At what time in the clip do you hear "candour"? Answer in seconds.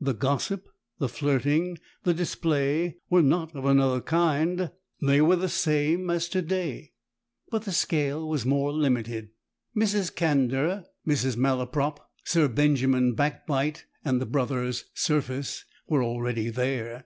10.12-10.86